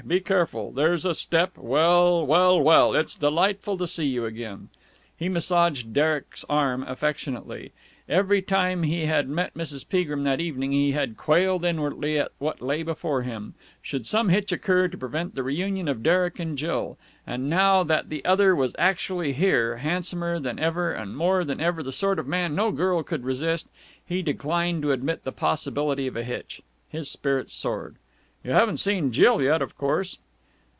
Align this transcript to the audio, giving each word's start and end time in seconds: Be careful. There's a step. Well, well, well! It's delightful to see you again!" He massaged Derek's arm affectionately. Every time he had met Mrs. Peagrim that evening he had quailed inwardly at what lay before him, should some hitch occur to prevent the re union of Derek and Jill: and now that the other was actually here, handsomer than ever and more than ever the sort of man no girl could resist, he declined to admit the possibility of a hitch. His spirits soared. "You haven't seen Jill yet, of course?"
Be 0.07 0.19
careful. 0.19 0.71
There's 0.71 1.05
a 1.05 1.13
step. 1.13 1.55
Well, 1.59 2.25
well, 2.25 2.59
well! 2.59 2.95
It's 2.95 3.15
delightful 3.15 3.77
to 3.77 3.85
see 3.85 4.07
you 4.07 4.25
again!" 4.25 4.69
He 5.15 5.29
massaged 5.29 5.93
Derek's 5.93 6.43
arm 6.49 6.81
affectionately. 6.83 7.71
Every 8.09 8.41
time 8.41 8.81
he 8.81 9.05
had 9.05 9.29
met 9.29 9.53
Mrs. 9.53 9.87
Peagrim 9.87 10.23
that 10.23 10.39
evening 10.41 10.71
he 10.71 10.93
had 10.93 11.17
quailed 11.17 11.63
inwardly 11.63 12.17
at 12.17 12.31
what 12.39 12.63
lay 12.63 12.81
before 12.81 13.21
him, 13.21 13.53
should 13.83 14.07
some 14.07 14.29
hitch 14.29 14.51
occur 14.51 14.87
to 14.87 14.97
prevent 14.97 15.35
the 15.35 15.43
re 15.43 15.53
union 15.53 15.87
of 15.87 16.01
Derek 16.01 16.39
and 16.39 16.57
Jill: 16.57 16.97
and 17.27 17.47
now 17.47 17.83
that 17.83 18.09
the 18.09 18.25
other 18.25 18.55
was 18.55 18.73
actually 18.79 19.33
here, 19.33 19.77
handsomer 19.77 20.39
than 20.39 20.57
ever 20.57 20.91
and 20.91 21.15
more 21.15 21.43
than 21.45 21.61
ever 21.61 21.83
the 21.83 21.91
sort 21.93 22.17
of 22.17 22.25
man 22.27 22.55
no 22.55 22.71
girl 22.71 23.03
could 23.03 23.23
resist, 23.23 23.67
he 24.03 24.23
declined 24.23 24.81
to 24.81 24.91
admit 24.93 25.23
the 25.25 25.31
possibility 25.31 26.07
of 26.07 26.17
a 26.17 26.23
hitch. 26.23 26.63
His 26.89 27.07
spirits 27.09 27.53
soared. 27.53 27.97
"You 28.43 28.53
haven't 28.53 28.77
seen 28.77 29.11
Jill 29.11 29.39
yet, 29.39 29.61
of 29.61 29.77
course?" 29.77 30.17